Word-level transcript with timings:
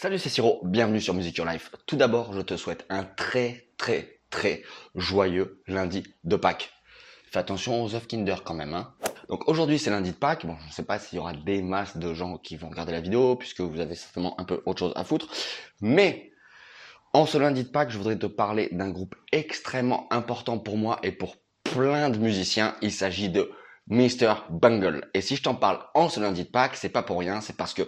Salut, 0.00 0.18
c'est 0.18 0.30
Siro, 0.30 0.60
bienvenue 0.64 0.98
sur 0.98 1.12
Music 1.12 1.36
Your 1.36 1.46
Life. 1.46 1.72
Tout 1.84 1.96
d'abord, 1.96 2.32
je 2.32 2.40
te 2.40 2.56
souhaite 2.56 2.86
un 2.88 3.04
très 3.04 3.68
très 3.76 4.22
très 4.30 4.62
joyeux 4.94 5.62
lundi 5.66 6.04
de 6.24 6.36
Pâques. 6.36 6.72
Fais 7.30 7.38
attention 7.38 7.84
aux 7.84 7.94
œufs 7.94 8.06
Kinder 8.08 8.36
quand 8.42 8.54
même. 8.54 8.72
Hein. 8.72 8.94
Donc 9.28 9.46
aujourd'hui 9.46 9.78
c'est 9.78 9.90
lundi 9.90 10.12
de 10.12 10.16
Pâques. 10.16 10.46
Bon, 10.46 10.56
je 10.62 10.68
ne 10.68 10.72
sais 10.72 10.84
pas 10.84 10.98
s'il 10.98 11.16
y 11.16 11.18
aura 11.18 11.34
des 11.34 11.60
masses 11.60 11.98
de 11.98 12.14
gens 12.14 12.38
qui 12.38 12.56
vont 12.56 12.70
regarder 12.70 12.92
la 12.92 13.02
vidéo 13.02 13.36
puisque 13.36 13.60
vous 13.60 13.78
avez 13.78 13.94
certainement 13.94 14.40
un 14.40 14.44
peu 14.44 14.62
autre 14.64 14.78
chose 14.78 14.94
à 14.96 15.04
foutre. 15.04 15.28
Mais 15.82 16.32
en 17.12 17.26
ce 17.26 17.36
lundi 17.36 17.64
de 17.64 17.68
Pâques, 17.68 17.90
je 17.90 17.98
voudrais 17.98 18.16
te 18.16 18.24
parler 18.24 18.70
d'un 18.72 18.88
groupe 18.88 19.16
extrêmement 19.32 20.10
important 20.10 20.58
pour 20.58 20.78
moi 20.78 20.98
et 21.02 21.12
pour 21.12 21.36
plein 21.62 22.08
de 22.08 22.16
musiciens. 22.16 22.74
Il 22.80 22.90
s'agit 22.90 23.28
de 23.28 23.50
Mr. 23.90 24.34
Bungle. 24.50 25.10
Et 25.14 25.20
si 25.20 25.36
je 25.36 25.42
t'en 25.42 25.54
parle 25.54 25.80
en 25.94 26.08
ce 26.08 26.20
lundi 26.20 26.44
de 26.44 26.48
Pâques, 26.48 26.76
c'est 26.76 26.88
pas 26.88 27.02
pour 27.02 27.18
rien, 27.18 27.40
c'est 27.40 27.56
parce 27.56 27.74
que 27.74 27.82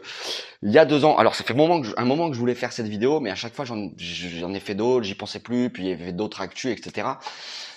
il 0.62 0.70
y 0.70 0.78
a 0.78 0.84
deux 0.84 1.04
ans, 1.04 1.16
alors 1.16 1.34
ça 1.34 1.44
fait 1.44 1.54
un 1.54 1.56
moment 1.56 1.80
que 2.30 2.34
je, 2.34 2.40
voulais 2.40 2.54
faire 2.54 2.72
cette 2.72 2.88
vidéo, 2.88 3.20
mais 3.20 3.30
à 3.30 3.34
chaque 3.34 3.54
fois 3.54 3.64
j'en, 3.64 3.78
ai 3.86 4.60
fait 4.60 4.74
d'autres, 4.74 5.04
j'y 5.04 5.14
pensais 5.14 5.40
plus, 5.40 5.70
puis 5.70 5.84
il 5.84 5.88
y 5.88 5.92
avait 5.92 6.12
d'autres 6.12 6.40
actus, 6.40 6.76
etc. 6.76 7.08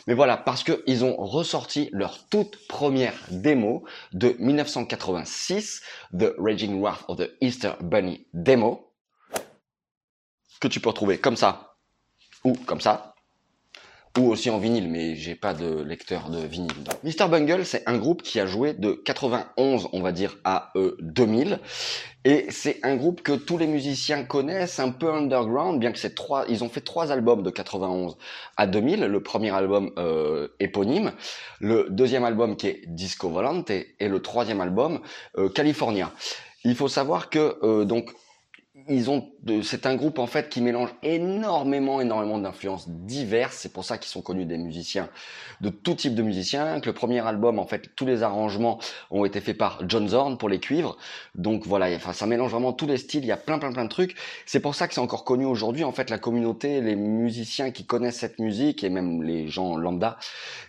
Mais 0.07 0.13
voilà, 0.13 0.37
parce 0.37 0.63
que 0.63 0.83
ils 0.87 1.03
ont 1.03 1.15
ressorti 1.17 1.89
leur 1.91 2.27
toute 2.29 2.67
première 2.67 3.15
démo 3.31 3.83
de 4.13 4.35
1986, 4.39 5.81
The 6.17 6.33
Raging 6.37 6.81
Wrath 6.81 7.05
of 7.07 7.17
the 7.17 7.31
Easter 7.41 7.73
Bunny 7.81 8.27
Demo, 8.33 8.91
que 10.59 10.67
tu 10.67 10.79
peux 10.79 10.89
retrouver 10.89 11.17
comme 11.19 11.35
ça 11.35 11.77
ou 12.43 12.53
comme 12.53 12.81
ça 12.81 13.14
ou 14.17 14.31
aussi 14.31 14.49
en 14.49 14.59
vinyle, 14.59 14.89
mais 14.89 15.15
j'ai 15.15 15.35
pas 15.35 15.53
de 15.53 15.81
lecteur 15.81 16.29
de 16.29 16.39
vinyle. 16.39 16.71
Mr. 17.03 17.27
Bungle, 17.29 17.65
c'est 17.65 17.83
un 17.87 17.97
groupe 17.97 18.21
qui 18.21 18.39
a 18.39 18.45
joué 18.45 18.73
de 18.73 18.91
91, 18.93 19.89
on 19.91 20.01
va 20.01 20.11
dire, 20.11 20.37
à 20.43 20.71
2000. 20.99 21.53
Euh, 21.53 21.57
Et 22.23 22.47
c'est 22.49 22.79
un 22.83 22.95
groupe 22.95 23.21
que 23.21 23.33
tous 23.33 23.57
les 23.57 23.67
musiciens 23.67 24.23
connaissent, 24.23 24.79
un 24.79 24.89
peu 24.89 25.13
underground, 25.13 25.79
bien 25.79 25.91
que 25.91 25.99
c'est 25.99 26.15
trois, 26.15 26.45
ils 26.49 26.63
ont 26.63 26.69
fait 26.69 26.81
trois 26.81 27.11
albums 27.11 27.43
de 27.43 27.51
91 27.51 28.17
à 28.57 28.65
2000. 28.65 29.01
Le 29.01 29.21
premier 29.21 29.51
album 29.51 29.91
euh, 29.97 30.47
éponyme, 30.59 31.11
le 31.59 31.87
deuxième 31.89 32.23
album 32.23 32.55
qui 32.55 32.67
est 32.67 32.81
Disco 32.87 33.29
Volante 33.29 33.69
et, 33.69 33.95
le 33.99 34.21
troisième 34.21 34.61
album 34.61 35.01
euh, 35.37 35.49
California. 35.49 36.11
Il 36.63 36.75
faut 36.75 36.87
savoir 36.87 37.29
que 37.29 37.57
euh, 37.61 37.85
donc 37.85 38.11
ils 38.89 39.09
ont 39.09 39.29
c'est 39.63 39.85
un 39.85 39.95
groupe 39.95 40.19
en 40.19 40.27
fait 40.27 40.49
qui 40.49 40.59
mélange 40.59 40.89
énormément 41.01 42.01
énormément 42.01 42.37
d'influences 42.37 42.89
diverses. 42.89 43.57
C'est 43.57 43.71
pour 43.71 43.85
ça 43.85 43.97
qu'ils 43.97 44.09
sont 44.09 44.21
connus 44.21 44.45
des 44.45 44.57
musiciens 44.57 45.09
de 45.61 45.69
tout 45.69 45.95
type 45.95 46.13
de 46.13 46.21
musiciens. 46.21 46.79
Que 46.81 46.87
le 46.87 46.93
premier 46.93 47.25
album 47.25 47.57
en 47.57 47.65
fait 47.65 47.95
tous 47.95 48.05
les 48.05 48.21
arrangements 48.21 48.79
ont 49.11 49.23
été 49.23 49.39
faits 49.39 49.57
par 49.57 49.79
John 49.87 50.09
Zorn 50.09 50.37
pour 50.37 50.49
les 50.49 50.59
cuivres. 50.59 50.97
Donc 51.35 51.65
voilà 51.65 51.87
enfin 51.95 52.11
ça 52.11 52.25
mélange 52.25 52.51
vraiment 52.51 52.73
tous 52.73 52.85
les 52.85 52.97
styles. 52.97 53.23
Il 53.23 53.27
y 53.27 53.31
a 53.31 53.37
plein 53.37 53.59
plein 53.59 53.71
plein 53.71 53.85
de 53.85 53.89
trucs. 53.89 54.15
C'est 54.45 54.59
pour 54.59 54.75
ça 54.75 54.87
que 54.87 54.93
c'est 54.93 55.01
encore 55.01 55.23
connu 55.23 55.45
aujourd'hui 55.45 55.85
en 55.85 55.93
fait 55.93 56.09
la 56.09 56.17
communauté 56.17 56.81
les 56.81 56.95
musiciens 56.95 57.71
qui 57.71 57.85
connaissent 57.85 58.19
cette 58.19 58.39
musique 58.39 58.83
et 58.83 58.89
même 58.89 59.23
les 59.23 59.47
gens 59.47 59.77
lambda 59.77 60.17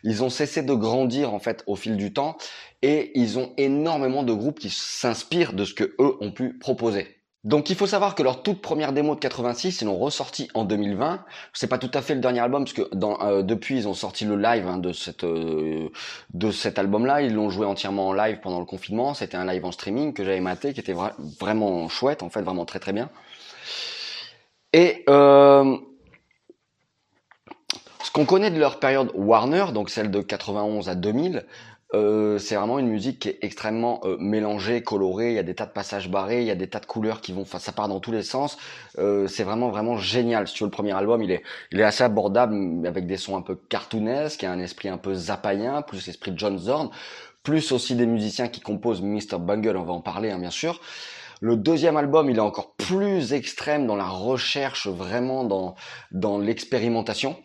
ils 0.04 0.22
ont 0.22 0.30
cessé 0.30 0.62
de 0.62 0.74
grandir 0.74 1.34
en 1.34 1.40
fait 1.40 1.64
au 1.66 1.74
fil 1.74 1.96
du 1.96 2.12
temps. 2.12 2.36
Et 2.82 3.18
ils 3.18 3.38
ont 3.38 3.52
énormément 3.56 4.22
de 4.22 4.32
groupes 4.32 4.60
qui 4.60 4.70
s'inspirent 4.70 5.54
de 5.54 5.64
ce 5.64 5.74
que 5.74 5.96
eux 5.98 6.16
ont 6.20 6.30
pu 6.30 6.52
proposer 6.52 7.15
donc 7.46 7.70
il 7.70 7.76
faut 7.76 7.86
savoir 7.86 8.16
que 8.16 8.24
leur 8.24 8.42
toute 8.42 8.60
première 8.60 8.92
démo 8.92 9.14
de 9.14 9.20
86, 9.20 9.80
ils 9.80 9.84
l'ont 9.84 9.96
ressorti 9.96 10.48
en 10.54 10.64
2020. 10.64 11.24
C'est 11.52 11.68
pas 11.68 11.78
tout 11.78 11.92
à 11.94 12.02
fait 12.02 12.16
le 12.16 12.20
dernier 12.20 12.40
album 12.40 12.64
parce 12.64 12.72
que 12.72 12.92
dans, 12.92 13.22
euh, 13.22 13.42
depuis 13.42 13.76
ils 13.76 13.86
ont 13.86 13.94
sorti 13.94 14.24
le 14.24 14.34
live 14.34 14.66
hein, 14.66 14.78
de 14.78 14.92
cette 14.92 15.22
euh, 15.22 15.88
de 16.34 16.50
cet 16.50 16.76
album-là. 16.80 17.22
Ils 17.22 17.32
l'ont 17.32 17.48
joué 17.48 17.64
entièrement 17.64 18.08
en 18.08 18.12
live 18.12 18.40
pendant 18.42 18.58
le 18.58 18.64
confinement. 18.66 19.14
C'était 19.14 19.36
un 19.36 19.46
live 19.46 19.64
en 19.64 19.70
streaming 19.70 20.12
que 20.12 20.24
j'avais 20.24 20.40
maté, 20.40 20.74
qui 20.74 20.80
était 20.80 20.96
vraiment 21.38 21.88
chouette, 21.88 22.24
en 22.24 22.30
fait, 22.30 22.42
vraiment 22.42 22.64
très 22.64 22.80
très 22.80 22.92
bien. 22.92 23.10
Et 24.72 25.04
euh, 25.08 25.76
ce 28.02 28.10
qu'on 28.10 28.24
connaît 28.24 28.50
de 28.50 28.58
leur 28.58 28.80
période 28.80 29.12
Warner, 29.14 29.66
donc 29.72 29.90
celle 29.90 30.10
de 30.10 30.20
91 30.20 30.88
à 30.88 30.96
2000, 30.96 31.46
euh, 31.94 32.38
c'est 32.38 32.56
vraiment 32.56 32.78
une 32.80 32.88
musique 32.88 33.20
qui 33.20 33.28
est 33.28 33.38
extrêmement 33.42 34.00
euh, 34.04 34.16
mélangée, 34.18 34.82
colorée. 34.82 35.30
Il 35.30 35.34
y 35.34 35.38
a 35.38 35.44
des 35.44 35.54
tas 35.54 35.66
de 35.66 35.70
passages 35.72 36.10
barrés, 36.10 36.40
il 36.40 36.46
y 36.46 36.50
a 36.50 36.56
des 36.56 36.68
tas 36.68 36.80
de 36.80 36.86
couleurs 36.86 37.20
qui 37.20 37.32
vont, 37.32 37.42
enfin, 37.42 37.60
ça 37.60 37.72
part 37.72 37.88
dans 37.88 38.00
tous 38.00 38.10
les 38.10 38.22
sens. 38.22 38.58
Euh, 38.98 39.28
c'est 39.28 39.44
vraiment 39.44 39.70
vraiment 39.70 39.96
génial. 39.96 40.46
Veux, 40.46 40.66
le 40.66 40.70
premier 40.70 40.92
album, 40.92 41.22
il 41.22 41.30
est, 41.30 41.42
il 41.70 41.78
est 41.80 41.84
assez 41.84 42.02
abordable 42.02 42.86
avec 42.86 43.06
des 43.06 43.16
sons 43.16 43.36
un 43.36 43.42
peu 43.42 43.54
cartoonesques, 43.54 44.42
il 44.42 44.46
y 44.46 44.48
a 44.48 44.52
un 44.52 44.58
esprit 44.58 44.88
un 44.88 44.98
peu 44.98 45.14
zapaïen, 45.14 45.82
plus 45.82 46.06
l'esprit 46.06 46.32
de 46.32 46.38
John 46.38 46.58
Zorn, 46.58 46.90
plus 47.44 47.70
aussi 47.70 47.94
des 47.94 48.06
musiciens 48.06 48.48
qui 48.48 48.60
composent 48.60 49.02
Mr 49.02 49.38
Bungle. 49.38 49.76
On 49.76 49.84
va 49.84 49.92
en 49.92 50.00
parler, 50.00 50.30
hein, 50.30 50.38
bien 50.38 50.50
sûr. 50.50 50.80
Le 51.40 51.56
deuxième 51.56 51.96
album, 51.96 52.30
il 52.30 52.36
est 52.38 52.40
encore 52.40 52.74
plus 52.74 53.32
extrême 53.32 53.86
dans 53.86 53.96
la 53.96 54.08
recherche, 54.08 54.88
vraiment 54.88 55.44
dans 55.44 55.76
dans 56.10 56.38
l'expérimentation. 56.38 57.36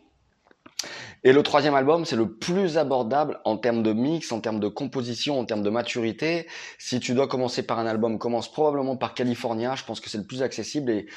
Et 1.24 1.34
le 1.34 1.44
troisième 1.44 1.76
album, 1.76 2.06
c'est 2.06 2.16
le 2.16 2.34
plus 2.34 2.78
abordable 2.78 3.40
en 3.46 3.58
termes 3.58 3.84
de 3.84 3.94
mix, 3.94 4.32
en 4.32 4.42
termes 4.42 4.60
de 4.60 4.68
composition, 4.68 5.40
en 5.40 5.46
termes 5.46 5.62
de 5.62 5.70
maturité. 5.70 6.48
Si 6.80 7.00
tu 7.00 7.14
dois 7.14 7.28
commencer 7.28 7.62
par 7.64 7.78
un 7.78 7.86
album, 7.86 8.18
commence 8.18 8.52
probablement 8.52 8.98
par 8.98 9.14
California. 9.14 9.76
Je 9.76 9.84
pense 9.84 10.00
que 10.00 10.10
c'est 10.10 10.18
le 10.18 10.26
plus 10.26 10.42
accessible 10.42 10.90
et, 10.90 11.08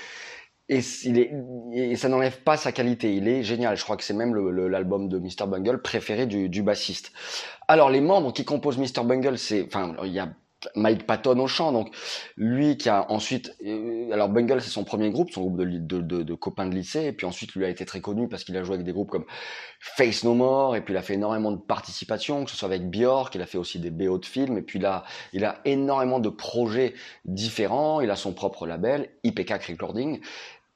et, 0.68 0.80
il 1.04 1.18
est, 1.18 1.32
et 1.72 1.96
ça 1.96 2.10
n'enlève 2.10 2.40
pas 2.42 2.58
sa 2.58 2.70
qualité. 2.70 3.14
Il 3.14 3.28
est 3.28 3.42
génial. 3.42 3.78
Je 3.78 3.84
crois 3.84 3.96
que 3.96 4.04
c'est 4.04 4.14
même 4.14 4.34
l'album 4.34 5.08
de 5.08 5.18
Mr. 5.18 5.46
Bungle 5.46 5.80
préféré 5.80 6.26
du, 6.26 6.50
du 6.50 6.62
bassiste. 6.62 7.12
Alors, 7.66 7.88
les 7.88 8.02
membres 8.02 8.32
qui 8.34 8.44
composent 8.44 8.78
Mr. 8.78 9.04
Bungle, 9.04 9.38
c'est, 9.38 9.64
enfin, 9.66 9.96
il 10.04 10.12
y 10.12 10.18
a 10.18 10.28
Mike 10.74 11.06
Patton 11.06 11.38
au 11.38 11.46
chant. 11.46 11.72
Donc 11.72 11.94
lui 12.36 12.76
qui 12.76 12.88
a 12.88 13.10
ensuite, 13.10 13.54
euh, 13.66 14.10
alors 14.12 14.28
Bungle 14.28 14.60
c'est 14.60 14.70
son 14.70 14.84
premier 14.84 15.10
groupe, 15.10 15.30
son 15.30 15.42
groupe 15.42 15.58
de, 15.58 15.64
de, 15.64 16.00
de, 16.00 16.22
de, 16.22 16.34
copains 16.34 16.66
de 16.66 16.74
lycée, 16.74 17.04
et 17.04 17.12
puis 17.12 17.26
ensuite 17.26 17.54
lui 17.54 17.64
a 17.64 17.68
été 17.68 17.84
très 17.84 18.00
connu 18.00 18.28
parce 18.28 18.44
qu'il 18.44 18.56
a 18.56 18.64
joué 18.64 18.74
avec 18.74 18.86
des 18.86 18.92
groupes 18.92 19.10
comme 19.10 19.24
Face 19.80 20.24
No 20.24 20.34
More, 20.34 20.76
et 20.76 20.80
puis 20.80 20.94
il 20.94 20.96
a 20.96 21.02
fait 21.02 21.14
énormément 21.14 21.52
de 21.52 21.60
participation, 21.60 22.44
que 22.44 22.50
ce 22.50 22.56
soit 22.56 22.68
avec 22.68 22.88
Björk, 22.90 23.34
il 23.34 23.42
a 23.42 23.46
fait 23.46 23.58
aussi 23.58 23.78
des 23.78 23.90
BO 23.90 24.18
de 24.18 24.26
films, 24.26 24.58
et 24.58 24.62
puis 24.62 24.78
là 24.78 25.04
il 25.32 25.44
a 25.44 25.60
énormément 25.64 26.20
de 26.20 26.28
projets 26.28 26.94
différents. 27.24 28.00
Il 28.00 28.10
a 28.10 28.16
son 28.16 28.32
propre 28.32 28.66
label, 28.66 29.08
IPK 29.24 29.62
Recording. 29.68 30.20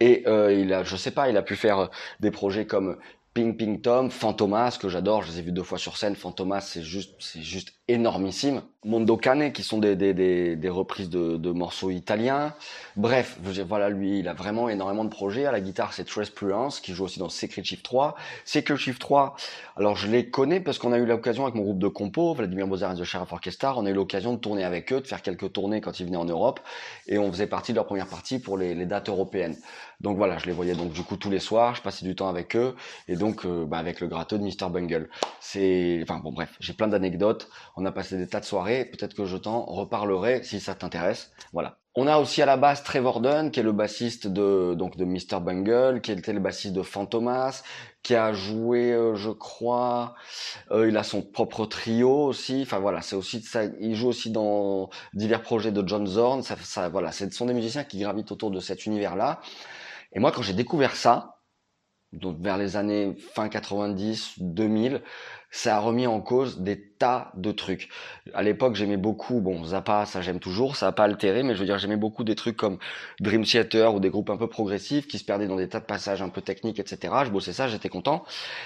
Et 0.00 0.22
euh, 0.26 0.52
il 0.52 0.72
a, 0.72 0.84
je 0.84 0.96
sais 0.96 1.10
pas, 1.10 1.28
il 1.28 1.36
a 1.36 1.42
pu 1.42 1.56
faire 1.56 1.90
des 2.20 2.30
projets 2.30 2.66
comme 2.66 2.98
Ping 3.34 3.56
Ping 3.56 3.80
Tom, 3.80 4.10
Fantomas 4.10 4.78
que 4.80 4.88
j'adore, 4.88 5.22
je 5.22 5.32
les 5.32 5.38
ai 5.40 5.42
vus 5.42 5.52
deux 5.52 5.62
fois 5.62 5.78
sur 5.78 5.96
scène. 5.96 6.14
Fantomas, 6.14 6.60
c'est 6.60 6.82
juste, 6.82 7.14
c'est 7.18 7.42
juste 7.42 7.74
énormissime. 7.88 8.62
Mondo 8.84 9.16
Cane, 9.16 9.52
qui 9.52 9.64
sont 9.64 9.78
des, 9.78 9.96
des, 9.96 10.14
des, 10.14 10.54
des 10.54 10.68
reprises 10.68 11.10
de, 11.10 11.36
de, 11.36 11.50
morceaux 11.50 11.90
italiens. 11.90 12.54
Bref, 12.96 13.36
voilà, 13.66 13.88
lui, 13.88 14.20
il 14.20 14.28
a 14.28 14.34
vraiment 14.34 14.68
énormément 14.68 15.04
de 15.04 15.10
projets. 15.10 15.46
À 15.46 15.52
la 15.52 15.60
guitare, 15.60 15.92
c'est 15.92 16.04
Trace 16.04 16.30
Prudence, 16.30 16.78
qui 16.78 16.94
joue 16.94 17.04
aussi 17.04 17.18
dans 17.18 17.28
Secret 17.28 17.64
Shift 17.64 17.84
3. 17.84 18.14
Secret 18.44 18.76
Shift 18.76 19.00
3, 19.00 19.34
alors 19.76 19.96
je 19.96 20.06
les 20.06 20.30
connais 20.30 20.60
parce 20.60 20.78
qu'on 20.78 20.92
a 20.92 20.98
eu 20.98 21.06
l'occasion 21.06 21.42
avec 21.42 21.56
mon 21.56 21.62
groupe 21.62 21.80
de 21.80 21.88
compo, 21.88 22.34
Vladimir 22.34 22.68
Bozar 22.68 22.92
et 22.92 22.96
The 23.00 23.04
Sheriff 23.04 23.32
Orchestra, 23.32 23.74
on 23.76 23.84
a 23.84 23.90
eu 23.90 23.94
l'occasion 23.94 24.34
de 24.34 24.38
tourner 24.38 24.62
avec 24.62 24.92
eux, 24.92 25.00
de 25.00 25.06
faire 25.08 25.22
quelques 25.22 25.52
tournées 25.52 25.80
quand 25.80 25.98
ils 25.98 26.06
venaient 26.06 26.16
en 26.16 26.24
Europe, 26.24 26.60
et 27.08 27.18
on 27.18 27.32
faisait 27.32 27.48
partie 27.48 27.72
de 27.72 27.76
leur 27.76 27.86
première 27.86 28.06
partie 28.06 28.38
pour 28.38 28.56
les, 28.56 28.76
les 28.76 28.86
dates 28.86 29.08
européennes. 29.08 29.56
Donc 30.00 30.16
voilà, 30.16 30.38
je 30.38 30.46
les 30.46 30.52
voyais 30.52 30.74
donc 30.74 30.92
du 30.92 31.02
coup 31.02 31.16
tous 31.16 31.30
les 31.30 31.40
soirs, 31.40 31.74
je 31.74 31.82
passais 31.82 32.04
du 32.04 32.14
temps 32.14 32.28
avec 32.28 32.54
eux, 32.54 32.76
et 33.08 33.16
donc 33.16 33.44
euh, 33.44 33.64
bah, 33.66 33.78
avec 33.78 34.00
le 34.00 34.06
gratteux 34.06 34.38
de 34.38 34.44
Mr. 34.44 34.70
Bungle. 34.70 35.08
C'est, 35.40 35.98
enfin 36.02 36.20
bon 36.22 36.30
bref, 36.30 36.54
j'ai 36.60 36.72
plein 36.72 36.86
d'anecdotes, 36.86 37.48
on 37.76 37.84
a 37.84 37.90
passé 37.90 38.16
des 38.16 38.28
tas 38.28 38.38
de 38.38 38.44
soirées, 38.44 38.67
peut-être 38.68 39.14
que 39.14 39.24
je 39.24 39.36
t'en 39.36 39.64
reparlerai 39.64 40.42
si 40.42 40.60
ça 40.60 40.74
t'intéresse. 40.74 41.32
Voilà. 41.52 41.78
On 41.94 42.06
a 42.06 42.18
aussi 42.18 42.42
à 42.42 42.46
la 42.46 42.56
base 42.56 42.84
Trevor 42.84 43.20
Dunn, 43.20 43.50
qui 43.50 43.58
est 43.58 43.64
le 43.64 43.72
bassiste 43.72 44.28
de 44.28 44.74
donc 44.74 44.96
de 44.96 45.04
Mr. 45.04 45.40
Bungle, 45.40 46.00
qui 46.00 46.12
était 46.12 46.32
le 46.32 46.38
bassiste 46.38 46.72
de 46.72 46.82
Fantomas, 46.82 47.64
qui 48.04 48.14
a 48.14 48.32
joué, 48.32 48.92
euh, 48.92 49.16
je 49.16 49.30
crois, 49.30 50.14
euh, 50.70 50.88
il 50.88 50.96
a 50.96 51.02
son 51.02 51.22
propre 51.22 51.66
trio 51.66 52.26
aussi. 52.26 52.60
Enfin 52.62 52.78
voilà, 52.78 53.00
c'est 53.00 53.16
aussi 53.16 53.40
ça. 53.40 53.64
Il 53.80 53.96
joue 53.96 54.08
aussi 54.08 54.30
dans 54.30 54.90
divers 55.12 55.42
projets 55.42 55.72
de 55.72 55.82
John 55.86 56.06
Zorn. 56.06 56.42
Ça, 56.42 56.56
ça 56.62 56.88
voilà, 56.88 57.10
ce 57.10 57.28
sont 57.30 57.46
des 57.46 57.54
musiciens 57.54 57.82
qui 57.82 57.98
gravitent 57.98 58.30
autour 58.30 58.52
de 58.52 58.60
cet 58.60 58.86
univers-là. 58.86 59.40
Et 60.12 60.20
moi, 60.20 60.30
quand 60.30 60.42
j'ai 60.42 60.54
découvert 60.54 60.94
ça, 60.94 61.37
donc 62.12 62.40
vers 62.40 62.56
les 62.56 62.76
années 62.76 63.14
fin 63.34 63.48
90, 63.48 64.34
2000, 64.38 65.02
ça 65.50 65.76
a 65.76 65.80
remis 65.80 66.06
en 66.06 66.20
cause 66.20 66.60
des 66.60 66.80
tas 66.80 67.32
de 67.34 67.52
trucs. 67.52 67.88
À 68.34 68.42
l'époque, 68.42 68.74
j'aimais 68.74 68.96
beaucoup, 68.96 69.40
bon, 69.40 69.64
Zappa, 69.64 70.04
ça 70.06 70.20
j'aime 70.20 70.40
toujours, 70.40 70.76
ça 70.76 70.88
a 70.88 70.92
pas 70.92 71.04
altéré, 71.04 71.42
mais 71.42 71.54
je 71.54 71.60
veux 71.60 71.66
dire, 71.66 71.78
j'aimais 71.78 71.96
beaucoup 71.96 72.24
des 72.24 72.34
trucs 72.34 72.56
comme 72.56 72.78
Dream 73.20 73.44
Theater 73.44 73.94
ou 73.94 74.00
des 74.00 74.10
groupes 74.10 74.30
un 74.30 74.36
peu 74.36 74.46
progressifs 74.46 75.06
qui 75.06 75.18
se 75.18 75.24
perdaient 75.24 75.46
dans 75.46 75.56
des 75.56 75.68
tas 75.68 75.80
de 75.80 75.84
passages 75.84 76.22
un 76.22 76.28
peu 76.28 76.40
techniques, 76.42 76.78
etc. 76.78 77.14
Je 77.24 77.30
bossais 77.30 77.52
ça, 77.52 77.68
j'étais 77.68 77.88
content. 77.88 78.24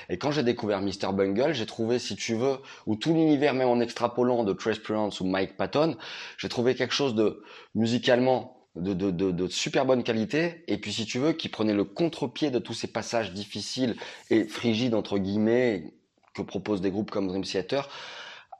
Et 0.08 0.18
quand 0.18 0.30
j'ai 0.30 0.42
découvert 0.42 0.80
Mr. 0.80 1.12
Bungle, 1.12 1.52
j'ai 1.52 1.66
trouvé, 1.66 1.98
si 1.98 2.16
tu 2.16 2.34
veux, 2.34 2.58
ou 2.86 2.96
tout 2.96 3.12
l'univers, 3.12 3.54
même 3.54 3.68
en 3.68 3.80
extrapolant 3.80 4.44
de 4.44 4.52
Trace 4.52 4.78
Prudence 4.78 5.20
ou 5.20 5.26
Mike 5.26 5.56
Patton, 5.56 5.96
j'ai 6.38 6.48
trouvé 6.48 6.74
quelque 6.74 6.94
chose 6.94 7.14
de 7.14 7.42
musicalement 7.74 8.61
de, 8.76 8.94
de, 8.94 9.10
de, 9.10 9.30
de, 9.30 9.48
super 9.48 9.84
bonne 9.84 10.02
qualité, 10.02 10.64
et 10.66 10.78
puis 10.78 10.92
si 10.92 11.04
tu 11.04 11.18
veux, 11.18 11.32
qui 11.32 11.48
prenait 11.48 11.74
le 11.74 11.84
contre-pied 11.84 12.50
de 12.50 12.58
tous 12.58 12.74
ces 12.74 12.88
passages 12.88 13.32
difficiles 13.32 13.96
et 14.30 14.44
frigides, 14.44 14.94
entre 14.94 15.18
guillemets, 15.18 15.92
que 16.34 16.42
proposent 16.42 16.80
des 16.80 16.90
groupes 16.90 17.10
comme 17.10 17.28
Dream 17.28 17.44
Theater, 17.44 17.88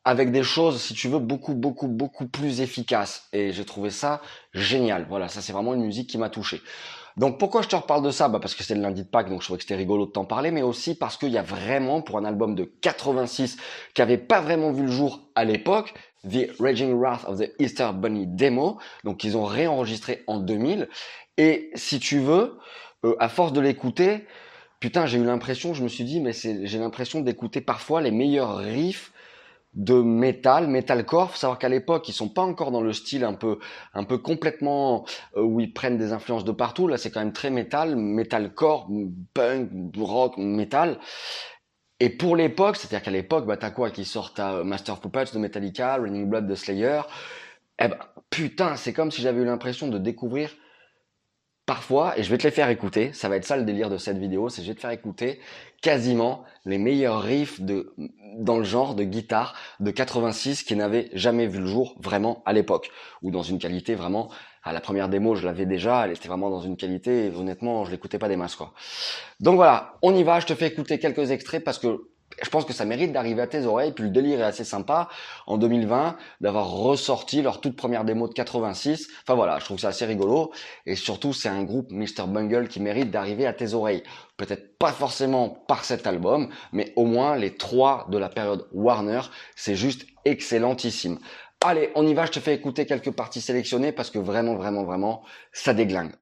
avec 0.04 0.32
des 0.32 0.42
choses, 0.42 0.82
si 0.82 0.94
tu 0.94 1.08
veux, 1.08 1.18
beaucoup, 1.18 1.54
beaucoup, 1.54 1.88
beaucoup 1.88 2.26
plus 2.26 2.60
efficaces. 2.60 3.28
Et 3.32 3.52
j'ai 3.52 3.64
trouvé 3.64 3.90
ça 3.90 4.20
génial. 4.52 5.06
Voilà, 5.08 5.28
ça 5.28 5.40
c'est 5.40 5.52
vraiment 5.52 5.74
une 5.74 5.84
musique 5.84 6.10
qui 6.10 6.18
m'a 6.18 6.28
touché. 6.28 6.60
Donc 7.16 7.38
pourquoi 7.38 7.62
je 7.62 7.68
te 7.68 7.76
reparle 7.76 8.02
de 8.02 8.10
ça? 8.10 8.28
Bah 8.28 8.38
Parce 8.40 8.54
que 8.54 8.64
c'est 8.64 8.74
le 8.74 8.80
lundi 8.80 9.02
de 9.02 9.08
Pâques, 9.08 9.28
donc 9.28 9.42
je 9.42 9.46
trouvais 9.46 9.58
que 9.58 9.64
c'était 9.64 9.76
rigolo 9.76 10.06
de 10.06 10.10
t'en 10.12 10.24
parler, 10.24 10.50
mais 10.50 10.62
aussi 10.62 10.94
parce 10.94 11.16
qu'il 11.16 11.28
y 11.30 11.38
a 11.38 11.42
vraiment, 11.42 12.00
pour 12.02 12.18
un 12.18 12.24
album 12.24 12.54
de 12.54 12.64
86 12.64 13.58
qui 13.94 14.02
avait 14.02 14.18
pas 14.18 14.40
vraiment 14.40 14.72
vu 14.72 14.82
le 14.82 14.90
jour 14.90 15.20
à 15.34 15.44
l'époque, 15.44 15.94
The 16.28 16.50
Raging 16.60 16.94
Wrath 16.94 17.24
of 17.26 17.38
the 17.38 17.52
Easter 17.58 17.90
Bunny 17.94 18.26
Demo, 18.26 18.78
donc 19.04 19.24
ils 19.24 19.36
ont 19.36 19.44
réenregistré 19.44 20.22
en 20.26 20.38
2000. 20.38 20.88
Et 21.38 21.70
si 21.74 21.98
tu 21.98 22.18
veux, 22.18 22.58
euh, 23.04 23.16
à 23.18 23.28
force 23.28 23.52
de 23.52 23.60
l'écouter, 23.60 24.26
putain, 24.80 25.06
j'ai 25.06 25.18
eu 25.18 25.24
l'impression, 25.24 25.74
je 25.74 25.82
me 25.82 25.88
suis 25.88 26.04
dit, 26.04 26.20
mais 26.20 26.32
j'ai 26.32 26.78
l'impression 26.78 27.20
d'écouter 27.20 27.60
parfois 27.60 28.00
les 28.00 28.10
meilleurs 28.10 28.56
riffs 28.56 29.12
de 29.74 29.94
métal, 29.94 30.66
metalcore. 30.66 31.30
Faut 31.30 31.38
savoir 31.38 31.58
qu'à 31.58 31.68
l'époque, 31.68 32.08
ils 32.08 32.12
sont 32.12 32.28
pas 32.28 32.42
encore 32.42 32.70
dans 32.70 32.82
le 32.82 32.92
style 32.92 33.24
un 33.24 33.32
peu, 33.32 33.58
un 33.94 34.04
peu 34.04 34.18
complètement 34.18 35.04
euh, 35.36 35.42
où 35.42 35.60
ils 35.60 35.72
prennent 35.72 35.96
des 35.96 36.12
influences 36.12 36.44
de 36.44 36.52
partout. 36.52 36.88
Là, 36.88 36.98
c'est 36.98 37.10
quand 37.10 37.20
même 37.20 37.32
très 37.32 37.50
métal, 37.50 37.96
metalcore, 37.96 38.88
punk, 39.34 39.70
rock, 39.96 40.36
metal. 40.36 40.98
Et 42.02 42.10
pour 42.10 42.34
l'époque, 42.34 42.74
c'est-à-dire 42.74 43.00
qu'à 43.00 43.12
l'époque, 43.12 43.46
bah, 43.46 43.56
t'as 43.56 43.70
quoi 43.70 43.92
qui 43.92 44.04
sort? 44.04 44.34
À 44.38 44.64
Master 44.64 44.94
of 44.94 45.00
Puppets 45.00 45.32
de 45.32 45.38
Metallica, 45.38 45.94
Running 45.98 46.28
Blood 46.28 46.48
de 46.48 46.56
Slayer. 46.56 47.02
Eh 47.78 47.86
ben, 47.86 47.96
putain, 48.28 48.74
c'est 48.74 48.92
comme 48.92 49.12
si 49.12 49.22
j'avais 49.22 49.40
eu 49.40 49.44
l'impression 49.44 49.86
de 49.86 49.98
découvrir 49.98 50.50
parfois, 51.64 52.18
et 52.18 52.24
je 52.24 52.30
vais 52.30 52.38
te 52.38 52.42
les 52.42 52.50
faire 52.50 52.70
écouter, 52.70 53.12
ça 53.12 53.28
va 53.28 53.36
être 53.36 53.44
ça 53.44 53.56
le 53.56 53.62
délire 53.62 53.88
de 53.88 53.98
cette 53.98 54.18
vidéo, 54.18 54.48
c'est 54.48 54.62
je 54.62 54.68
vais 54.68 54.74
te 54.74 54.80
faire 54.80 54.90
écouter 54.90 55.38
quasiment 55.80 56.42
les 56.64 56.76
meilleurs 56.76 57.22
riffs 57.22 57.60
de, 57.60 57.94
dans 58.36 58.58
le 58.58 58.64
genre 58.64 58.96
de 58.96 59.04
guitare 59.04 59.54
de 59.78 59.92
86 59.92 60.64
qui 60.64 60.74
n'avaient 60.74 61.08
jamais 61.12 61.46
vu 61.46 61.60
le 61.60 61.66
jour 61.66 61.96
vraiment 62.00 62.42
à 62.46 62.52
l'époque, 62.52 62.90
ou 63.22 63.30
dans 63.30 63.44
une 63.44 63.60
qualité 63.60 63.94
vraiment, 63.94 64.28
la 64.70 64.80
première 64.80 65.08
démo 65.08 65.34
je 65.34 65.44
l'avais 65.44 65.66
déjà, 65.66 66.04
elle 66.04 66.12
était 66.12 66.28
vraiment 66.28 66.50
dans 66.50 66.60
une 66.60 66.76
qualité, 66.76 67.32
honnêtement 67.36 67.84
je 67.84 67.90
l'écoutais 67.90 68.18
pas 68.18 68.28
des 68.28 68.36
masses 68.36 68.54
quoi. 68.54 68.72
Donc 69.40 69.56
voilà, 69.56 69.94
on 70.02 70.14
y 70.14 70.22
va, 70.22 70.38
je 70.38 70.46
te 70.46 70.54
fais 70.54 70.68
écouter 70.68 71.00
quelques 71.00 71.32
extraits 71.32 71.64
parce 71.64 71.78
que 71.78 72.12
je 72.42 72.48
pense 72.48 72.64
que 72.64 72.72
ça 72.72 72.84
mérite 72.84 73.12
d'arriver 73.12 73.42
à 73.42 73.46
tes 73.46 73.66
oreilles. 73.66 73.92
Puis 73.92 74.04
le 74.04 74.10
délire 74.10 74.40
est 74.40 74.44
assez 74.44 74.64
sympa 74.64 75.08
en 75.46 75.58
2020 75.58 76.16
d'avoir 76.40 76.70
ressorti 76.70 77.42
leur 77.42 77.60
toute 77.60 77.76
première 77.76 78.04
démo 78.04 78.28
de 78.28 78.32
86. 78.32 79.08
Enfin 79.22 79.34
voilà, 79.34 79.58
je 79.58 79.64
trouve 79.64 79.78
ça 79.78 79.88
assez 79.88 80.04
rigolo. 80.04 80.52
Et 80.86 80.96
surtout, 80.96 81.32
c'est 81.32 81.48
un 81.48 81.62
groupe 81.64 81.90
Mr. 81.90 82.26
Bungle 82.26 82.68
qui 82.68 82.80
mérite 82.80 83.10
d'arriver 83.10 83.46
à 83.46 83.52
tes 83.52 83.74
oreilles. 83.74 84.02
Peut-être 84.36 84.78
pas 84.78 84.92
forcément 84.92 85.48
par 85.50 85.84
cet 85.84 86.06
album, 86.06 86.48
mais 86.72 86.92
au 86.96 87.04
moins 87.04 87.36
les 87.36 87.54
trois 87.54 88.06
de 88.10 88.18
la 88.18 88.28
période 88.28 88.66
Warner, 88.72 89.20
c'est 89.56 89.76
juste 89.76 90.06
excellentissime. 90.24 91.18
Allez, 91.64 91.90
on 91.94 92.06
y 92.06 92.14
va, 92.14 92.26
je 92.26 92.32
te 92.32 92.40
fais 92.40 92.54
écouter 92.54 92.86
quelques 92.86 93.12
parties 93.12 93.40
sélectionnées 93.40 93.92
parce 93.92 94.10
que 94.10 94.18
vraiment, 94.18 94.54
vraiment, 94.56 94.84
vraiment, 94.84 95.22
ça 95.52 95.72
déglingue. 95.74 96.12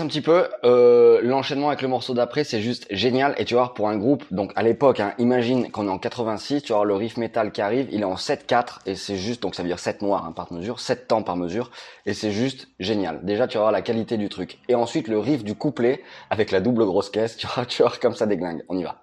Un 0.00 0.08
petit 0.08 0.22
peu. 0.22 0.48
Euh, 0.64 1.20
L'enchaînement 1.22 1.68
avec 1.68 1.80
le 1.80 1.88
morceau 1.88 2.14
d'après, 2.14 2.42
c'est 2.42 2.60
juste 2.60 2.86
génial. 2.90 3.34
Et 3.38 3.44
tu 3.44 3.54
vois, 3.54 3.74
pour 3.74 3.88
un 3.88 3.96
groupe, 3.96 4.24
donc 4.32 4.52
à 4.56 4.62
l'époque, 4.62 4.98
hein, 4.98 5.14
imagine 5.18 5.70
qu'on 5.70 5.86
est 5.86 5.90
en 5.90 5.98
86, 5.98 6.62
tu 6.62 6.72
vois 6.72 6.84
le 6.84 6.94
riff 6.94 7.16
metal 7.16 7.52
qui 7.52 7.60
arrive, 7.60 7.88
il 7.92 8.00
est 8.00 8.04
en 8.04 8.16
7-4 8.16 8.80
et 8.86 8.96
c'est 8.96 9.16
juste, 9.16 9.42
donc 9.42 9.54
ça 9.54 9.62
veut 9.62 9.68
dire 9.68 9.78
7 9.78 10.02
noirs 10.02 10.24
hein, 10.26 10.32
par 10.32 10.52
mesure, 10.52 10.80
7 10.80 11.06
temps 11.06 11.22
par 11.22 11.36
mesure, 11.36 11.70
et 12.06 12.12
c'est 12.12 12.32
juste 12.32 12.68
génial. 12.80 13.20
Déjà, 13.24 13.46
tu 13.46 13.56
vas 13.56 13.64
voir 13.64 13.72
la 13.72 13.82
qualité 13.82 14.16
du 14.16 14.28
truc. 14.28 14.58
Et 14.68 14.74
ensuite, 14.74 15.06
le 15.06 15.18
riff 15.18 15.44
du 15.44 15.54
couplet 15.54 16.02
avec 16.28 16.50
la 16.50 16.60
double 16.60 16.84
grosse 16.84 17.10
caisse, 17.10 17.36
tu 17.36 17.46
vois, 17.46 17.64
tu 17.64 17.82
vois 17.82 17.92
comme 18.00 18.14
ça 18.14 18.26
déglingue. 18.26 18.64
On 18.68 18.76
y 18.76 18.82
va. 18.82 18.96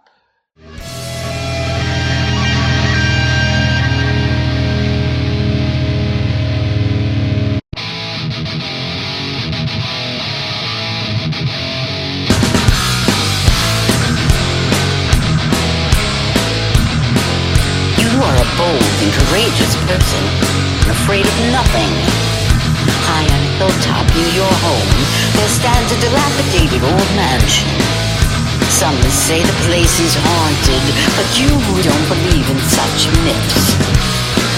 Nothing. 21.71 21.95
High 23.07 23.27
on 23.31 23.41
a 23.47 23.51
hilltop 23.55 24.05
near 24.15 24.31
your 24.35 24.53
home, 24.59 24.91
there 25.39 25.51
stands 25.51 25.87
a 25.91 25.97
dilapidated 26.03 26.83
old 26.83 27.09
mansion. 27.15 27.71
Some 28.67 28.97
say 29.07 29.39
the 29.39 29.57
place 29.67 29.99
is 30.03 30.15
haunted, 30.19 30.83
but 31.15 31.27
you 31.39 31.47
don't 31.79 32.07
believe 32.11 32.47
in 32.51 32.59
such 32.67 33.07
myths. 33.23 33.71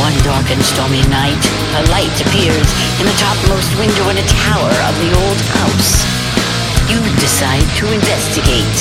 One 0.02 0.16
dark 0.26 0.50
and 0.50 0.62
stormy 0.66 1.06
night, 1.14 1.44
a 1.78 1.82
light 1.94 2.18
appears 2.18 2.70
in 2.98 3.06
the 3.06 3.18
topmost 3.22 3.70
window 3.78 4.10
in 4.10 4.18
a 4.18 4.28
tower 4.50 4.74
of 4.90 4.94
the 4.98 5.12
old 5.14 5.42
house. 5.62 6.02
You 6.90 6.98
decide 7.22 7.68
to 7.78 7.94
investigate, 7.94 8.80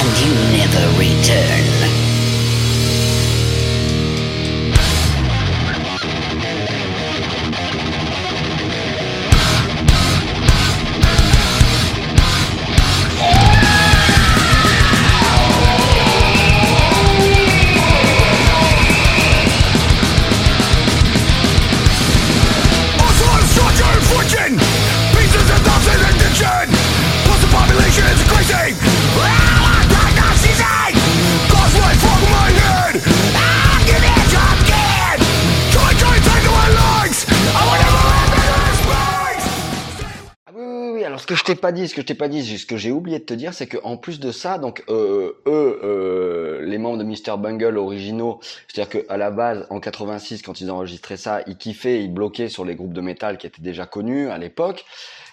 and 0.00 0.08
you 0.24 0.32
never 0.56 0.84
return. 0.96 2.01
Que 41.32 41.38
je 41.38 41.44
t'ai 41.44 41.54
pas 41.54 41.72
dit, 41.72 41.88
ce 41.88 41.94
que 41.94 42.02
je 42.02 42.06
t'ai 42.06 42.14
pas 42.14 42.28
dit, 42.28 42.58
ce 42.58 42.66
que 42.66 42.76
j'ai 42.76 42.92
oublié 42.92 43.18
de 43.18 43.24
te 43.24 43.34
dire, 43.34 43.54
c'est 43.54 43.66
qu'en 43.66 43.96
plus 43.96 44.20
de 44.20 44.30
ça, 44.32 44.58
donc 44.58 44.84
euh, 44.88 45.32
eux, 45.46 45.80
euh, 45.82 46.60
les 46.62 46.78
membres 46.78 46.98
de 46.98 47.04
Mr 47.04 47.38
Bungle 47.38 47.78
originaux, 47.78 48.40
c'est-à-dire 48.68 49.06
qu'à 49.06 49.16
la 49.16 49.30
base, 49.30 49.66
en 49.70 49.80
86, 49.80 50.42
quand 50.42 50.60
ils 50.60 50.70
enregistraient 50.70 51.16
ça, 51.16 51.40
ils 51.46 51.56
kiffaient, 51.56 52.02
ils 52.04 52.12
bloquaient 52.12 52.48
sur 52.48 52.64
les 52.64 52.74
groupes 52.74 52.92
de 52.92 53.00
métal 53.00 53.38
qui 53.38 53.46
étaient 53.46 53.62
déjà 53.62 53.86
connus 53.86 54.28
à 54.28 54.38
l'époque. 54.38 54.84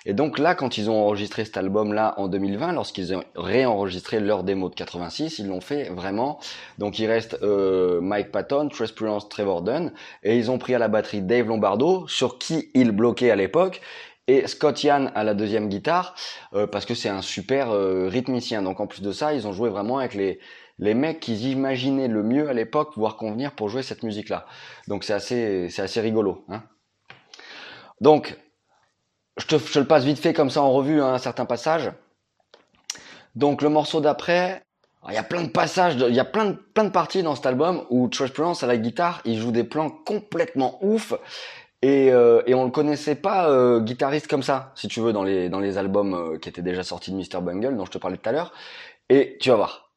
Et 0.06 0.13
donc 0.13 0.39
là, 0.39 0.56
quand 0.56 0.77
ils 0.77 0.89
ont 0.89 0.96
enregistré 0.96 1.44
cet 1.44 1.58
album-là 1.58 2.13
en 2.18 2.29
2020, 2.29 2.72
lorsqu'ils 2.72 3.13
ont 3.13 3.24
réenregistré 3.36 4.22
leur 4.22 4.44
démo 4.44 4.70
de 4.70 4.75
86, 4.75 5.39
ils 5.39 5.48
l'ont 5.48 5.60
fait 5.60 5.89
vraiment. 5.89 6.39
Donc 6.77 7.00
il 7.00 7.08
reste 7.08 7.38
euh, 7.44 8.00
Mike 8.00 8.32
Patton, 8.32 8.70
Tress 8.70 8.94
Prudence, 8.94 9.27
Trevor 9.27 9.62
Dunn, 9.62 9.91
et 10.24 10.38
ils 10.38 10.50
ont 10.51 10.58
pris 10.58 10.74
à 10.74 10.79
la 10.79 10.88
batterie 10.88 11.22
Dave 11.22 11.48
Lombardo, 11.48 12.08
sur 12.08 12.38
qui 12.38 12.70
ils 12.74 12.91
bloquaient 12.91 13.29
à 13.29 13.36
l'époque, 13.36 13.82
et 14.30 14.48
Scott 14.48 14.84
Yann 14.84 15.12
à 15.16 15.24
la 15.24 15.34
deuxième 15.34 15.70
guitare, 15.70 16.14
euh, 16.54 16.68
parce 16.68 16.86
que 16.86 16.94
c'est 16.94 17.10
un 17.10 17.24
super 17.24 17.72
euh, 17.72 18.08
rythmicien. 18.08 18.62
Donc 18.62 18.80
en 18.80 18.86
plus 18.86 19.02
de 19.02 19.12
ça, 19.12 19.34
ils 19.34 19.48
ont 19.48 19.54
joué 19.54 19.70
vraiment 19.70 19.98
avec 19.98 20.14
les 20.14 20.40
les 20.82 20.94
mecs 20.94 21.20
qu'ils 21.20 21.48
imaginaient 21.48 22.08
le 22.08 22.24
mieux 22.24 22.48
à 22.48 22.54
l'époque 22.54 22.94
pouvoir 22.94 23.18
convenir 23.18 23.52
pour 23.52 23.68
jouer 23.68 23.84
cette 23.84 24.02
musique-là. 24.02 24.46
Donc 24.88 25.04
c'est 25.04 25.12
assez, 25.12 25.70
c'est 25.70 25.82
assez 25.82 26.00
rigolo. 26.00 26.46
Hein 26.48 26.64
Donc 28.00 28.38
je 29.38 29.46
te, 29.46 29.58
je 29.58 29.80
le 29.80 29.86
passe 29.86 30.06
vite 30.06 30.20
fait 30.20 30.34
comme 30.34 30.50
ça 30.50 30.62
en 30.62 30.72
revue, 30.72 31.02
hein, 31.02 31.14
un 31.14 31.18
certain 31.18 31.46
passage. 31.46 31.92
Donc 33.36 33.62
le 33.62 33.68
morceau 33.68 34.00
d'après, 34.00 34.64
il 35.08 35.14
y 35.14 35.18
a 35.18 35.24
plein 35.24 35.44
de 35.44 35.50
passages, 35.50 35.96
il 35.96 36.16
y 36.16 36.20
a 36.20 36.26
plein 36.26 36.46
de, 36.46 36.54
plein 36.54 36.84
de 36.84 36.90
parties 36.90 37.24
dans 37.24 37.36
cet 37.36 37.46
album 37.46 37.86
où 37.90 38.08
Trash 38.08 38.32
Prudence 38.32 38.64
à 38.64 38.68
la 38.68 38.78
guitare, 38.78 39.22
il 39.26 39.40
joue 39.40 39.52
des 39.52 39.64
plans 39.64 39.90
complètement 39.90 40.78
ouf 40.82 41.14
et, 41.82 42.12
euh, 42.12 42.42
et 42.46 42.54
on 42.54 42.66
le 42.66 42.72
connaissait 42.72 43.16
pas 43.16 43.50
euh, 43.50 43.80
guitariste 43.80 44.28
comme 44.28 44.44
ça, 44.44 44.74
si 44.76 44.88
tu 44.88 45.00
veux, 45.00 45.14
dans 45.14 45.24
les 45.24 45.48
dans 45.50 45.62
les 45.62 45.78
albums 45.78 46.14
euh, 46.14 46.38
qui 46.38 46.50
étaient 46.50 46.62
déjà 46.62 46.84
sortis 46.84 47.12
de 47.12 47.16
Mr 47.16 47.42
Bungle 47.42 47.78
dont 47.78 47.86
je 47.86 47.92
te 47.92 47.98
parlais 47.98 48.18
tout 48.18 48.30
à 48.30 48.34
l'heure. 48.34 48.52
Et 49.10 49.38
tu 49.40 49.50
vas 49.50 49.56
voir. 49.56 49.92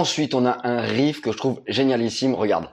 Ensuite, 0.00 0.32
on 0.32 0.46
a 0.46 0.56
un 0.64 0.80
riff 0.80 1.20
que 1.20 1.30
je 1.30 1.36
trouve 1.36 1.60
génialissime. 1.66 2.34
Regarde. 2.34 2.70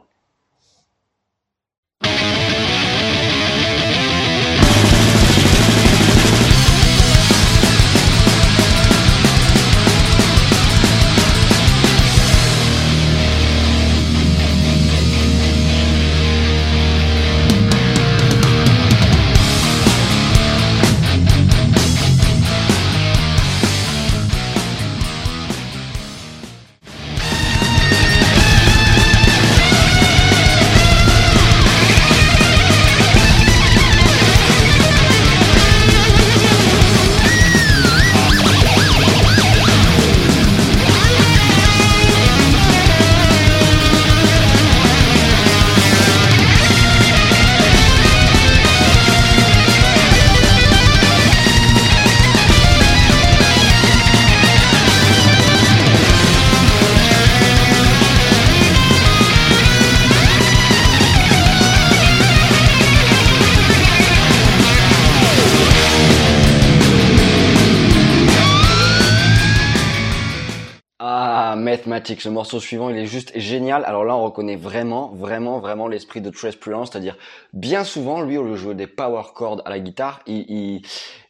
Ce 72.06 72.30
morceau 72.30 72.60
suivant, 72.60 72.90
il 72.90 72.98
est 72.98 73.06
juste 73.06 73.38
génial. 73.38 73.84
Alors 73.86 74.06
là, 74.06 74.16
on 74.16 74.24
reconnaît 74.24 74.56
vraiment, 74.56 75.10
vraiment, 75.10 75.60
vraiment 75.60 75.88
l'esprit 75.88 76.22
de 76.22 76.30
Trace 76.30 76.56
Prudence, 76.56 76.92
c'est-à-dire 76.92 77.18
bien 77.54 77.84
souvent, 77.84 78.22
lui, 78.22 78.38
au 78.38 78.44
lieu 78.44 78.52
de 78.52 78.56
jouer 78.56 78.76
des 78.76 78.88
power 78.88 79.24
chords 79.34 79.62
à 79.66 79.70
la 79.70 79.80
guitare, 79.80 80.22
il, 80.28 80.82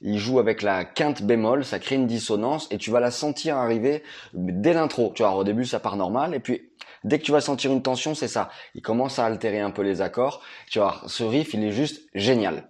joue 0.02 0.40
avec 0.40 0.62
la 0.62 0.86
quinte 0.86 1.24
bémol, 1.24 1.64
ça 1.64 1.80
crée 1.80 1.96
une 1.96 2.08
dissonance 2.08 2.68
et 2.72 2.78
tu 2.78 2.92
vas 2.92 3.00
la 3.00 3.12
sentir 3.12 3.58
arriver 3.58 4.04
dès 4.34 4.74
l'intro. 4.74 5.12
Tu 5.16 5.24
vois, 5.24 5.34
au 5.34 5.44
début, 5.44 5.66
ça 5.66 5.80
part 5.80 5.96
normal 5.96 6.34
et 6.34 6.40
puis 6.40 6.70
dès 7.04 7.20
que 7.20 7.24
tu 7.24 7.32
vas 7.32 7.42
sentir 7.42 7.72
une 7.72 7.82
tension, 7.82 8.14
c'est 8.14 8.28
ça. 8.28 8.50
Il 8.76 8.82
commence 8.82 9.20
à 9.20 9.26
altérer 9.26 9.60
un 9.60 9.72
peu 9.72 9.84
les 9.84 10.02
accords. 10.02 10.42
Tu 10.70 10.80
vois, 10.80 11.02
ce 11.08 11.24
riff, 11.24 11.54
il 11.54 11.64
est 11.64 11.72
juste 11.72 12.02
génial. 12.14 12.70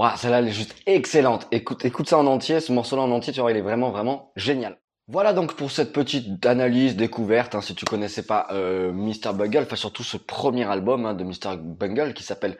Wow, 0.00 0.16
celle-là, 0.16 0.38
elle 0.38 0.48
est 0.48 0.52
juste 0.52 0.74
excellente. 0.86 1.46
Écoute, 1.52 1.84
écoute 1.84 2.08
ça 2.08 2.16
en 2.16 2.26
entier, 2.26 2.60
ce 2.60 2.72
morceau-là 2.72 3.02
en 3.02 3.10
entier, 3.10 3.34
tu 3.34 3.40
vois, 3.42 3.50
il 3.50 3.58
est 3.58 3.60
vraiment, 3.60 3.90
vraiment 3.90 4.32
génial. 4.34 4.78
Voilà 5.08 5.34
donc 5.34 5.56
pour 5.56 5.70
cette 5.70 5.92
petite 5.92 6.46
analyse 6.46 6.96
découverte. 6.96 7.54
Hein, 7.54 7.60
si 7.60 7.74
tu 7.74 7.84
connaissais 7.84 8.22
pas 8.22 8.46
euh, 8.50 8.92
Mr 8.92 9.34
Bungle, 9.34 9.64
enfin 9.64 9.76
surtout 9.76 10.02
ce 10.02 10.16
premier 10.16 10.64
album 10.64 11.04
hein, 11.04 11.12
de 11.12 11.22
Mr 11.22 11.58
Bungle 11.58 12.14
qui 12.14 12.22
s'appelle 12.22 12.56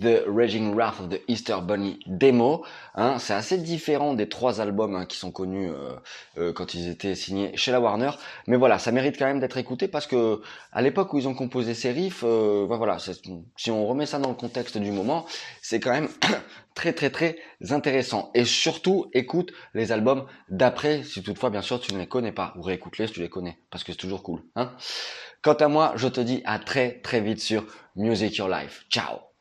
The 0.00 0.24
Raging 0.26 0.74
Wrath 0.74 1.00
of 1.00 1.08
the 1.08 1.20
Easter 1.28 1.56
Bunny 1.62 2.00
Demo. 2.06 2.64
Hein, 2.94 3.18
c'est 3.18 3.34
assez 3.34 3.58
différent 3.58 4.14
des 4.14 4.28
trois 4.28 4.60
albums 4.60 4.94
hein, 4.94 5.06
qui 5.06 5.16
sont 5.16 5.30
connus 5.30 5.70
euh, 5.70 5.96
euh, 6.38 6.52
quand 6.52 6.74
ils 6.74 6.88
étaient 6.88 7.14
signés 7.14 7.56
chez 7.56 7.72
la 7.72 7.80
Warner. 7.80 8.10
Mais 8.46 8.56
voilà, 8.56 8.78
ça 8.78 8.92
mérite 8.92 9.18
quand 9.18 9.26
même 9.26 9.40
d'être 9.40 9.58
écouté 9.58 9.88
parce 9.88 10.06
que 10.06 10.40
à 10.72 10.82
l'époque 10.82 11.12
où 11.12 11.18
ils 11.18 11.28
ont 11.28 11.34
composé 11.34 11.74
ces 11.74 11.92
riffs, 11.92 12.24
euh, 12.24 12.64
voilà, 12.66 12.98
si 12.98 13.70
on 13.70 13.86
remet 13.86 14.06
ça 14.06 14.18
dans 14.18 14.30
le 14.30 14.34
contexte 14.34 14.78
du 14.78 14.92
moment, 14.92 15.26
c'est 15.60 15.80
quand 15.80 15.92
même 15.92 16.08
très 16.74 16.92
très 16.92 17.10
très 17.10 17.36
intéressant. 17.70 18.30
Et 18.34 18.44
surtout, 18.44 19.10
écoute 19.12 19.52
les 19.74 19.92
albums 19.92 20.26
d'après, 20.48 21.02
si 21.02 21.22
toutefois 21.22 21.50
bien 21.50 21.62
sûr 21.62 21.80
tu 21.80 21.92
ne 21.94 21.98
les 21.98 22.06
connais 22.06 22.32
pas, 22.32 22.54
ou 22.56 22.62
réécoute-les 22.62 23.06
si 23.08 23.14
tu 23.14 23.20
les 23.20 23.28
connais, 23.28 23.58
parce 23.70 23.84
que 23.84 23.92
c'est 23.92 23.98
toujours 23.98 24.22
cool. 24.22 24.42
Hein 24.56 24.72
Quant 25.42 25.54
à 25.54 25.68
moi, 25.68 25.92
je 25.96 26.06
te 26.06 26.20
dis 26.20 26.40
à 26.44 26.58
très 26.60 27.00
très 27.00 27.20
vite 27.20 27.40
sur 27.40 27.64
Music 27.96 28.36
Your 28.36 28.48
Life. 28.48 28.84
Ciao 28.88 29.31